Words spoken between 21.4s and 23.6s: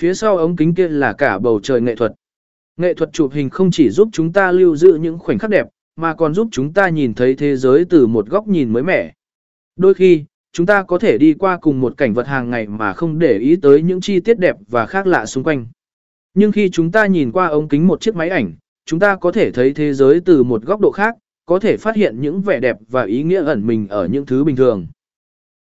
có thể phát hiện những vẻ đẹp và ý nghĩa